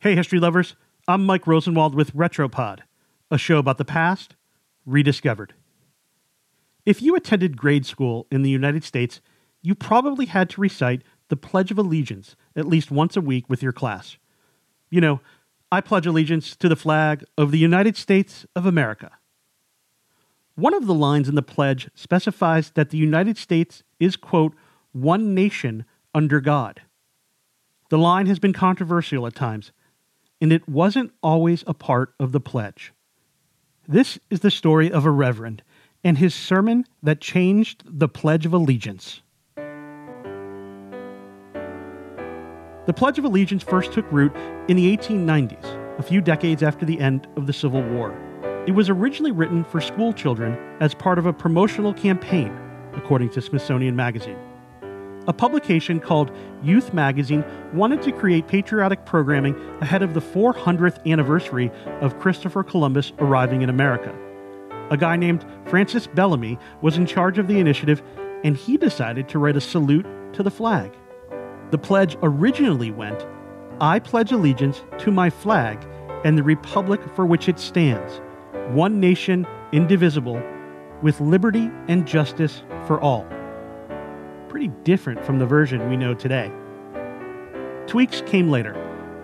Hey, 0.00 0.14
history 0.14 0.38
lovers. 0.38 0.76
I'm 1.08 1.26
Mike 1.26 1.48
Rosenwald 1.48 1.92
with 1.92 2.14
Retropod, 2.14 2.82
a 3.32 3.36
show 3.36 3.58
about 3.58 3.78
the 3.78 3.84
past 3.84 4.36
rediscovered. 4.86 5.54
If 6.86 7.02
you 7.02 7.16
attended 7.16 7.56
grade 7.56 7.84
school 7.84 8.28
in 8.30 8.42
the 8.42 8.48
United 8.48 8.84
States, 8.84 9.20
you 9.60 9.74
probably 9.74 10.26
had 10.26 10.50
to 10.50 10.60
recite 10.60 11.02
the 11.30 11.36
Pledge 11.36 11.72
of 11.72 11.78
Allegiance 11.78 12.36
at 12.54 12.68
least 12.68 12.92
once 12.92 13.16
a 13.16 13.20
week 13.20 13.50
with 13.50 13.60
your 13.60 13.72
class. 13.72 14.18
You 14.88 15.00
know, 15.00 15.20
I 15.72 15.80
pledge 15.80 16.06
allegiance 16.06 16.54
to 16.54 16.68
the 16.68 16.76
flag 16.76 17.24
of 17.36 17.50
the 17.50 17.58
United 17.58 17.96
States 17.96 18.46
of 18.54 18.66
America. 18.66 19.10
One 20.54 20.74
of 20.74 20.86
the 20.86 20.94
lines 20.94 21.28
in 21.28 21.34
the 21.34 21.42
pledge 21.42 21.90
specifies 21.96 22.70
that 22.76 22.90
the 22.90 22.98
United 22.98 23.36
States 23.36 23.82
is, 23.98 24.14
quote, 24.14 24.54
one 24.92 25.34
nation 25.34 25.84
under 26.14 26.40
God. 26.40 26.82
The 27.90 27.98
line 27.98 28.26
has 28.26 28.38
been 28.38 28.52
controversial 28.52 29.26
at 29.26 29.34
times, 29.34 29.72
and 30.40 30.52
it 30.52 30.68
wasn't 30.68 31.12
always 31.22 31.64
a 31.66 31.74
part 31.74 32.14
of 32.18 32.32
the 32.32 32.40
pledge. 32.40 32.92
This 33.86 34.18
is 34.30 34.40
the 34.40 34.50
story 34.50 34.92
of 34.92 35.04
a 35.04 35.10
reverend 35.10 35.62
and 36.04 36.18
his 36.18 36.34
sermon 36.34 36.84
that 37.02 37.20
changed 37.20 37.82
the 37.86 38.08
Pledge 38.08 38.46
of 38.46 38.52
Allegiance. 38.52 39.22
The 42.86 42.94
Pledge 42.94 43.18
of 43.18 43.24
Allegiance 43.24 43.62
first 43.62 43.92
took 43.92 44.10
root 44.10 44.32
in 44.68 44.76
the 44.76 44.96
1890s, 44.96 45.98
a 45.98 46.02
few 46.02 46.20
decades 46.20 46.62
after 46.62 46.86
the 46.86 47.00
end 47.00 47.26
of 47.36 47.46
the 47.46 47.52
Civil 47.52 47.82
War. 47.82 48.16
It 48.66 48.72
was 48.72 48.88
originally 48.88 49.32
written 49.32 49.64
for 49.64 49.80
school 49.80 50.12
children 50.12 50.56
as 50.80 50.94
part 50.94 51.18
of 51.18 51.26
a 51.26 51.32
promotional 51.32 51.92
campaign, 51.92 52.56
according 52.94 53.30
to 53.30 53.42
Smithsonian 53.42 53.96
Magazine. 53.96 54.38
A 55.28 55.32
publication 55.34 56.00
called 56.00 56.34
Youth 56.62 56.94
Magazine 56.94 57.44
wanted 57.74 58.00
to 58.00 58.12
create 58.12 58.48
patriotic 58.48 59.04
programming 59.04 59.54
ahead 59.82 60.02
of 60.02 60.14
the 60.14 60.22
400th 60.22 61.04
anniversary 61.06 61.70
of 62.00 62.18
Christopher 62.18 62.62
Columbus 62.64 63.12
arriving 63.18 63.60
in 63.60 63.68
America. 63.68 64.16
A 64.90 64.96
guy 64.96 65.16
named 65.16 65.44
Francis 65.66 66.06
Bellamy 66.06 66.58
was 66.80 66.96
in 66.96 67.04
charge 67.04 67.36
of 67.36 67.46
the 67.46 67.60
initiative, 67.60 68.02
and 68.42 68.56
he 68.56 68.78
decided 68.78 69.28
to 69.28 69.38
write 69.38 69.58
a 69.58 69.60
salute 69.60 70.06
to 70.32 70.42
the 70.42 70.50
flag. 70.50 70.96
The 71.72 71.78
pledge 71.78 72.16
originally 72.22 72.90
went 72.90 73.26
I 73.82 73.98
pledge 73.98 74.32
allegiance 74.32 74.82
to 75.00 75.12
my 75.12 75.28
flag 75.28 75.86
and 76.24 76.38
the 76.38 76.42
republic 76.42 77.02
for 77.14 77.26
which 77.26 77.50
it 77.50 77.60
stands, 77.60 78.22
one 78.74 78.98
nation, 78.98 79.46
indivisible, 79.72 80.42
with 81.02 81.20
liberty 81.20 81.70
and 81.86 82.06
justice 82.06 82.62
for 82.86 82.98
all. 83.00 83.26
Pretty 84.48 84.68
different 84.84 85.24
from 85.24 85.38
the 85.38 85.46
version 85.46 85.88
we 85.90 85.96
know 85.96 86.14
today. 86.14 86.50
Tweaks 87.86 88.22
came 88.22 88.50
later. 88.50 88.74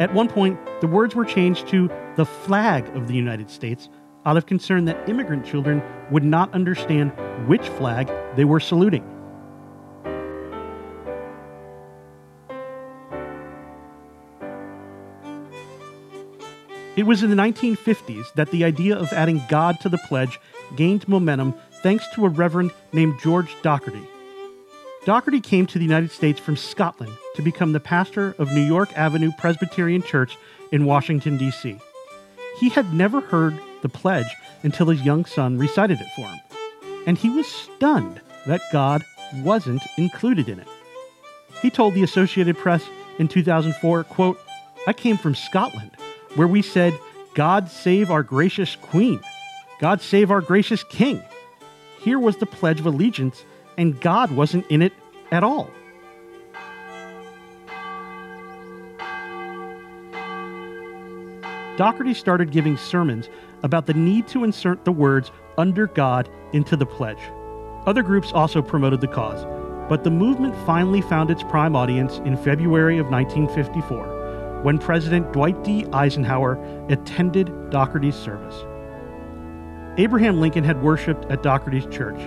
At 0.00 0.12
one 0.14 0.28
point, 0.28 0.58
the 0.80 0.86
words 0.86 1.14
were 1.14 1.24
changed 1.24 1.68
to 1.68 1.88
the 2.16 2.24
flag 2.24 2.88
of 2.96 3.06
the 3.06 3.14
United 3.14 3.50
States 3.50 3.88
out 4.26 4.36
of 4.36 4.46
concern 4.46 4.84
that 4.86 5.08
immigrant 5.08 5.44
children 5.44 5.82
would 6.10 6.24
not 6.24 6.52
understand 6.54 7.12
which 7.48 7.68
flag 7.68 8.10
they 8.36 8.44
were 8.44 8.60
saluting. 8.60 9.04
It 16.94 17.04
was 17.04 17.22
in 17.22 17.30
the 17.30 17.36
1950s 17.36 18.34
that 18.34 18.50
the 18.50 18.64
idea 18.64 18.96
of 18.96 19.12
adding 19.12 19.42
God 19.48 19.80
to 19.80 19.88
the 19.88 19.98
pledge 19.98 20.38
gained 20.76 21.08
momentum 21.08 21.54
thanks 21.82 22.06
to 22.14 22.26
a 22.26 22.28
reverend 22.28 22.70
named 22.92 23.18
George 23.22 23.54
Docherty. 23.62 24.06
Docherty 25.04 25.42
came 25.42 25.66
to 25.66 25.78
the 25.78 25.84
United 25.84 26.12
States 26.12 26.38
from 26.38 26.56
Scotland 26.56 27.12
to 27.34 27.42
become 27.42 27.72
the 27.72 27.80
pastor 27.80 28.36
of 28.38 28.52
New 28.52 28.60
York 28.60 28.96
Avenue 28.96 29.32
Presbyterian 29.36 30.00
Church 30.00 30.36
in 30.70 30.84
Washington, 30.84 31.36
D.C. 31.36 31.76
He 32.60 32.68
had 32.68 32.94
never 32.94 33.20
heard 33.20 33.58
the 33.82 33.88
pledge 33.88 34.32
until 34.62 34.86
his 34.86 35.02
young 35.02 35.24
son 35.24 35.58
recited 35.58 36.00
it 36.00 36.06
for 36.14 36.28
him, 36.28 36.40
and 37.04 37.18
he 37.18 37.28
was 37.28 37.48
stunned 37.48 38.20
that 38.46 38.60
God 38.72 39.04
wasn't 39.38 39.82
included 39.98 40.48
in 40.48 40.60
it. 40.60 40.68
He 41.60 41.70
told 41.70 41.94
the 41.94 42.04
Associated 42.04 42.56
Press 42.56 42.84
in 43.18 43.26
2004, 43.26 44.04
quote, 44.04 44.38
I 44.86 44.92
came 44.92 45.16
from 45.16 45.34
Scotland 45.34 45.90
where 46.36 46.48
we 46.48 46.62
said, 46.62 46.96
God 47.34 47.68
save 47.68 48.08
our 48.08 48.22
gracious 48.22 48.76
Queen, 48.76 49.20
God 49.80 50.00
save 50.00 50.30
our 50.30 50.40
gracious 50.40 50.84
King. 50.84 51.20
Here 52.00 52.20
was 52.20 52.36
the 52.36 52.46
Pledge 52.46 52.78
of 52.78 52.86
Allegiance, 52.86 53.44
and 53.76 54.00
God 54.00 54.30
wasn't 54.30 54.66
in 54.70 54.82
it 54.82 54.92
at 55.30 55.42
all. 55.44 55.70
Docherty 61.76 62.14
started 62.14 62.50
giving 62.50 62.76
sermons 62.76 63.28
about 63.62 63.86
the 63.86 63.94
need 63.94 64.28
to 64.28 64.44
insert 64.44 64.84
the 64.84 64.92
words 64.92 65.30
under 65.56 65.86
God 65.86 66.28
into 66.52 66.76
the 66.76 66.86
pledge. 66.86 67.18
Other 67.86 68.02
groups 68.02 68.30
also 68.32 68.60
promoted 68.60 69.00
the 69.00 69.08
cause, 69.08 69.44
but 69.88 70.04
the 70.04 70.10
movement 70.10 70.54
finally 70.66 71.00
found 71.00 71.30
its 71.30 71.42
prime 71.44 71.74
audience 71.74 72.18
in 72.18 72.36
February 72.36 72.98
of 72.98 73.08
1954 73.08 74.60
when 74.62 74.78
President 74.78 75.32
Dwight 75.32 75.64
D. 75.64 75.86
Eisenhower 75.92 76.54
attended 76.88 77.48
Docherty's 77.70 78.16
service. 78.16 78.64
Abraham 79.98 80.40
Lincoln 80.40 80.64
had 80.64 80.82
worshiped 80.82 81.24
at 81.26 81.42
Docherty's 81.42 81.92
church. 81.94 82.20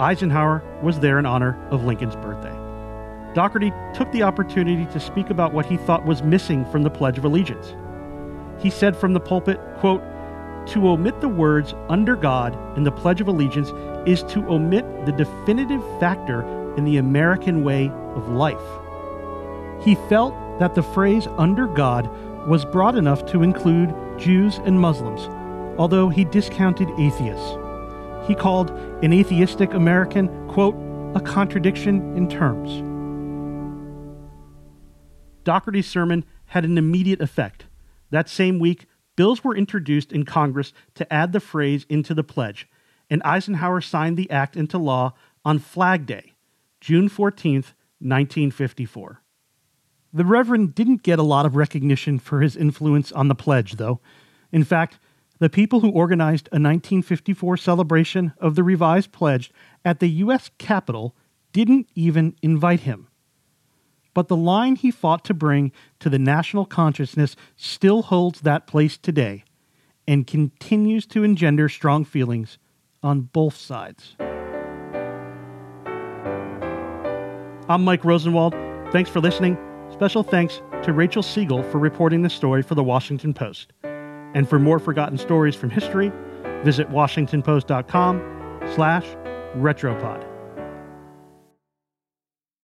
Eisenhower 0.00 0.62
was 0.82 1.00
there 1.00 1.18
in 1.18 1.26
honor 1.26 1.58
of 1.70 1.84
Lincoln's 1.84 2.16
birthday. 2.16 2.54
Docherty 3.34 3.72
took 3.94 4.10
the 4.12 4.22
opportunity 4.22 4.86
to 4.86 5.00
speak 5.00 5.30
about 5.30 5.52
what 5.52 5.66
he 5.66 5.76
thought 5.76 6.04
was 6.04 6.22
missing 6.22 6.64
from 6.66 6.82
the 6.82 6.90
Pledge 6.90 7.18
of 7.18 7.24
Allegiance. 7.24 7.74
He 8.62 8.70
said 8.70 8.96
from 8.96 9.12
the 9.12 9.20
pulpit, 9.20 9.60
quote, 9.78 10.02
to 10.68 10.88
omit 10.88 11.20
the 11.20 11.28
words 11.28 11.74
under 11.88 12.16
God 12.16 12.56
in 12.76 12.84
the 12.84 12.92
Pledge 12.92 13.20
of 13.20 13.28
Allegiance 13.28 13.70
is 14.08 14.22
to 14.32 14.46
omit 14.48 14.84
the 15.04 15.12
definitive 15.12 15.82
factor 16.00 16.42
in 16.76 16.84
the 16.84 16.96
American 16.96 17.64
way 17.64 17.90
of 18.14 18.28
life. 18.28 18.56
He 19.84 19.96
felt 20.08 20.34
that 20.58 20.74
the 20.74 20.82
phrase 20.82 21.26
under 21.36 21.66
God 21.66 22.08
was 22.46 22.64
broad 22.64 22.96
enough 22.96 23.26
to 23.26 23.42
include 23.42 23.94
Jews 24.18 24.58
and 24.64 24.80
Muslims, 24.80 25.28
although 25.78 26.08
he 26.08 26.24
discounted 26.24 26.88
atheists. 26.98 27.56
He 28.26 28.34
called 28.34 28.70
an 29.02 29.12
atheistic 29.12 29.74
American, 29.74 30.28
quote, 30.48 30.74
a 31.14 31.20
contradiction 31.20 32.16
in 32.16 32.28
terms. 32.28 32.82
Docherty's 35.44 35.86
sermon 35.86 36.24
had 36.46 36.64
an 36.64 36.78
immediate 36.78 37.20
effect. 37.20 37.66
That 38.10 38.28
same 38.28 38.58
week, 38.58 38.86
bills 39.16 39.44
were 39.44 39.56
introduced 39.56 40.12
in 40.12 40.24
Congress 40.24 40.72
to 40.94 41.12
add 41.12 41.32
the 41.32 41.40
phrase 41.40 41.84
into 41.88 42.14
the 42.14 42.24
pledge, 42.24 42.66
and 43.10 43.22
Eisenhower 43.24 43.80
signed 43.80 44.16
the 44.16 44.30
act 44.30 44.56
into 44.56 44.78
law 44.78 45.12
on 45.44 45.58
Flag 45.58 46.06
Day, 46.06 46.32
June 46.80 47.08
14, 47.08 47.54
1954. 48.00 49.20
The 50.12 50.24
Reverend 50.24 50.74
didn't 50.74 51.02
get 51.02 51.18
a 51.18 51.24
lot 51.24 51.44
of 51.44 51.56
recognition 51.56 52.18
for 52.18 52.40
his 52.40 52.56
influence 52.56 53.12
on 53.12 53.28
the 53.28 53.34
pledge, 53.34 53.72
though. 53.76 54.00
In 54.52 54.64
fact, 54.64 54.98
the 55.44 55.50
people 55.50 55.80
who 55.80 55.90
organized 55.90 56.46
a 56.46 56.56
1954 56.56 57.58
celebration 57.58 58.32
of 58.38 58.54
the 58.54 58.62
revised 58.62 59.12
pledge 59.12 59.50
at 59.84 60.00
the 60.00 60.08
U.S. 60.08 60.50
Capitol 60.56 61.14
didn't 61.52 61.86
even 61.94 62.34
invite 62.40 62.80
him. 62.80 63.08
But 64.14 64.28
the 64.28 64.38
line 64.38 64.76
he 64.76 64.90
fought 64.90 65.22
to 65.26 65.34
bring 65.34 65.70
to 66.00 66.08
the 66.08 66.18
national 66.18 66.64
consciousness 66.64 67.36
still 67.56 68.00
holds 68.04 68.40
that 68.40 68.66
place 68.66 68.96
today 68.96 69.44
and 70.08 70.26
continues 70.26 71.04
to 71.08 71.24
engender 71.24 71.68
strong 71.68 72.06
feelings 72.06 72.56
on 73.02 73.20
both 73.20 73.54
sides. 73.54 74.16
I'm 77.68 77.84
Mike 77.84 78.06
Rosenwald. 78.06 78.54
Thanks 78.92 79.10
for 79.10 79.20
listening. 79.20 79.58
Special 79.92 80.22
thanks 80.22 80.62
to 80.84 80.94
Rachel 80.94 81.22
Siegel 81.22 81.62
for 81.64 81.76
reporting 81.76 82.22
the 82.22 82.30
story 82.30 82.62
for 82.62 82.74
the 82.74 82.82
Washington 82.82 83.34
Post. 83.34 83.74
And 84.34 84.48
for 84.48 84.58
more 84.58 84.78
forgotten 84.78 85.16
stories 85.18 85.54
from 85.54 85.70
history, 85.70 86.12
visit 86.62 86.90
washingtonpost.com 86.90 88.20
slash 88.74 89.06
retropod. 89.56 90.33